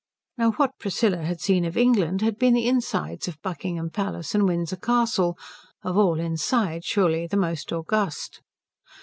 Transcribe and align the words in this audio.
Now 0.35 0.53
what 0.53 0.79
Priscilla 0.79 1.17
had 1.19 1.39
seen 1.41 1.63
of 1.63 1.77
England 1.77 2.23
had 2.23 2.39
been 2.39 2.55
the 2.55 2.65
insides 2.65 3.27
of 3.27 3.39
Buckingham 3.43 3.91
Palace 3.91 4.33
and 4.33 4.47
Windsor 4.47 4.77
Castle; 4.77 5.37
of 5.83 5.95
all 5.95 6.19
insides 6.19 6.87
surely 6.87 7.27
the 7.27 7.37
most 7.37 7.71
august. 7.71 8.41